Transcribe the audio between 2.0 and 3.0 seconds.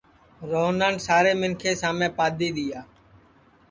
پادؔی دؔیا